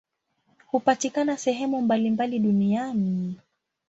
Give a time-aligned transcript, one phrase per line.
[0.67, 3.39] Hupatikana sehemu mbalimbali duniani.